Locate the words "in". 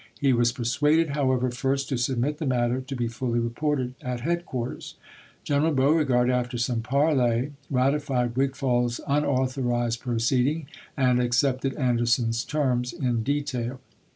13.17-13.23